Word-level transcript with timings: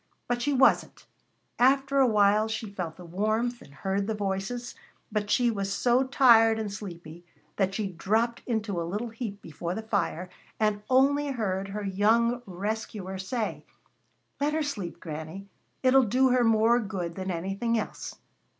But 0.27 0.41
she 0.41 0.51
wasn't. 0.51 1.05
After 1.59 1.99
a 1.99 2.07
while 2.07 2.47
she 2.47 2.67
felt 2.73 2.95
the 2.95 3.05
warmth 3.05 3.61
and 3.61 3.71
heard 3.71 4.07
the 4.07 4.15
voices, 4.15 4.73
but 5.11 5.29
she 5.29 5.51
was 5.51 5.71
so 5.71 6.05
tired 6.05 6.57
and 6.57 6.73
sleepy 6.73 7.23
that 7.57 7.75
she 7.75 7.85
dropped 7.85 8.41
into 8.47 8.81
a 8.81 8.83
little 8.83 9.09
heap 9.09 9.43
before 9.43 9.75
the 9.75 9.83
fire 9.83 10.27
and 10.59 10.81
only 10.89 11.27
heard 11.27 11.67
her 11.67 11.83
young 11.83 12.41
rescuer 12.47 13.19
say: 13.19 13.63
"Let 14.39 14.53
her 14.53 14.63
sleep, 14.63 14.99
Granny; 14.99 15.45
it'll 15.83 16.01
do 16.05 16.29
her 16.29 16.43
more 16.43 16.79
good 16.79 17.13
than 17.13 17.29
anything 17.29 17.77
else." 17.77 18.15